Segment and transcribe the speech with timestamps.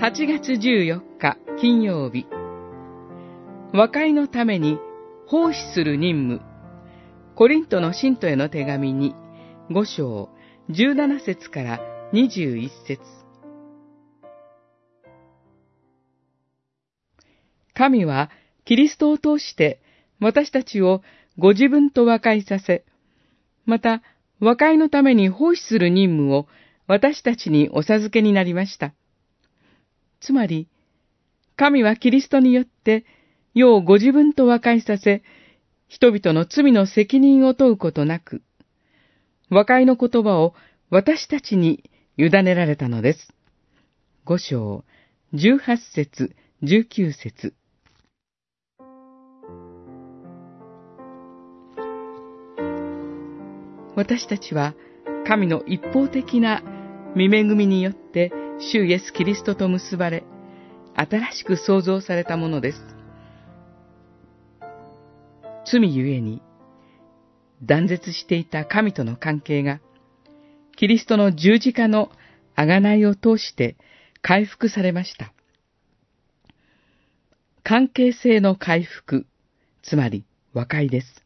[0.00, 2.28] 8月14日金曜日。
[3.72, 4.78] 和解のために
[5.26, 6.40] 奉仕する任務。
[7.34, 9.16] コリントの信徒への手紙に
[9.70, 10.28] 5章
[10.70, 11.80] 17節から
[12.12, 13.02] 21節。
[17.74, 18.30] 神は
[18.66, 19.80] キリストを通して
[20.20, 21.02] 私たちを
[21.38, 22.84] ご自分と和解させ、
[23.66, 24.02] また
[24.38, 26.46] 和解のために奉仕する任務を
[26.86, 28.94] 私たちにお授けになりました。
[30.20, 30.68] つまり、
[31.56, 33.04] 神はキリストによって
[33.54, 35.22] 世をご自分と和解させ、
[35.88, 38.42] 人々の罪の責任を問うことなく、
[39.50, 40.54] 和解の言葉を
[40.90, 43.32] 私たちに委ねられたのです。
[44.24, 44.84] 五章、
[45.32, 47.54] 十八節、十九節。
[53.96, 54.74] 私たちは
[55.26, 56.62] 神の一方的な
[57.16, 60.24] 見恵みによって主イエス・キリストと結ばれ、
[60.96, 62.78] 新しく創造されたものです。
[65.64, 66.42] 罪ゆえに
[67.62, 69.80] 断絶していた神との関係が、
[70.76, 72.10] キリストの十字架の
[72.56, 73.76] 贖いを通して
[74.22, 75.32] 回復されました。
[77.62, 79.26] 関係性の回復、
[79.82, 81.24] つまり和解です。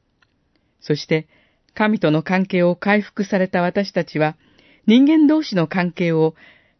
[0.80, 1.28] そして、
[1.74, 4.36] 神との関係を回復された私たちは、
[4.86, 6.34] 人間同士の関係を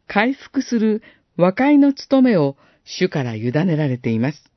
[0.07, 1.03] 回復する
[1.37, 4.53] 和解の務めを主から委ねられています。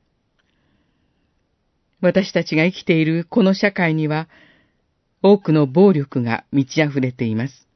[2.00, 4.28] 私たちが生きているこの社会には、
[5.22, 7.66] 多くの暴力が満ち溢れています。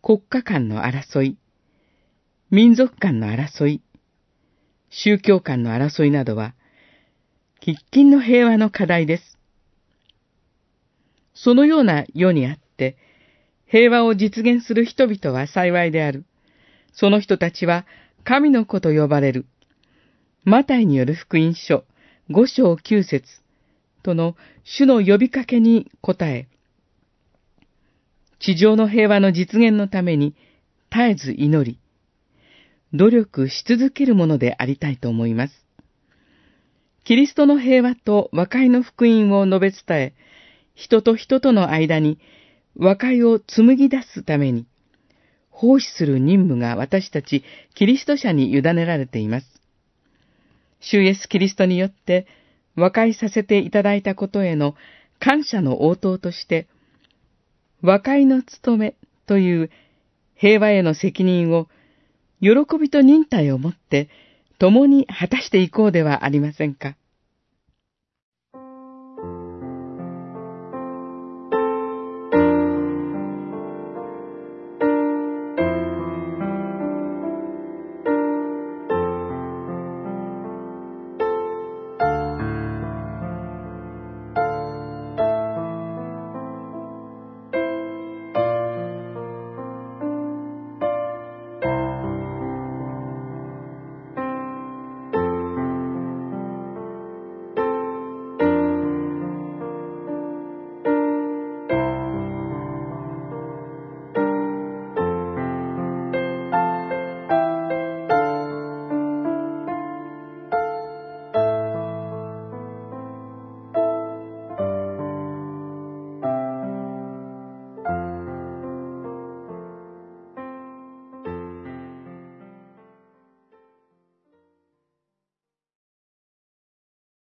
[0.00, 1.36] 国家間の争い、
[2.50, 3.82] 民族間の争い、
[4.90, 6.54] 宗教間の争いなどは、
[7.60, 9.38] 喫緊の平和の課題です。
[11.34, 12.96] そのような世にあって、
[13.66, 16.24] 平和を実現する人々は幸いである。
[16.94, 17.84] その人たちは
[18.24, 19.46] 神の子と呼ばれる。
[20.44, 21.84] マタイによる福音書
[22.30, 23.28] 五章九節
[24.02, 26.46] との主の呼びかけに応え、
[28.38, 30.34] 地上の平和の実現のために
[30.90, 31.78] 絶えず祈り、
[32.92, 35.64] 努力し続けるものでありたいと思います。
[37.04, 40.14] キリストの平和と和解の福音を述べ伝え、
[40.74, 42.18] 人と人との間に
[42.76, 44.66] 和解を紡ぎ出すために、
[45.54, 47.44] 奉仕する任務が私たち
[47.74, 49.46] キリスト者に委ねられています。
[50.80, 52.26] 主イエスキリストによって
[52.76, 54.74] 和解させていただいたことへの
[55.20, 56.66] 感謝の応答として、
[57.82, 58.94] 和解の務め
[59.26, 59.70] という
[60.34, 61.68] 平和への責任を
[62.40, 64.08] 喜びと忍耐をもって
[64.58, 66.96] 共に果たしていこうではありませんか。